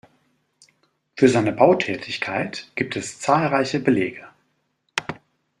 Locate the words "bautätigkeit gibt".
1.51-2.95